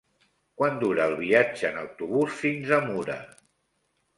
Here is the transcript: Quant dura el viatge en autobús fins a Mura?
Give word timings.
Quant 0.61 0.79
dura 0.83 1.03
el 1.09 1.13
viatge 1.19 1.69
en 1.71 1.77
autobús 1.83 2.41
fins 2.41 2.73
a 2.79 2.81
Mura? 2.89 3.19